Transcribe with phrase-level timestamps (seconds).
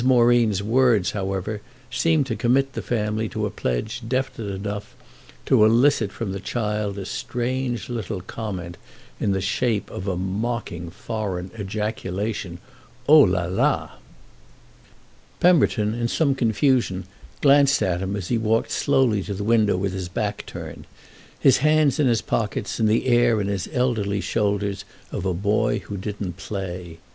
[0.03, 4.95] Moreen's words, however, seemed to commit the family to a pledge definite enough
[5.45, 8.77] to elicit from the child a strange little comment
[9.19, 12.57] in the shape of the mocking foreign ejaculation
[13.07, 13.91] "Oh la la!"
[15.39, 17.03] Pemberton, in some confusion,
[17.41, 20.87] glanced at him as he walked slowly to the window with his back turned,
[21.39, 25.77] his hands in his pockets and the air in his elderly shoulders of a boy
[25.77, 26.97] who didn't play.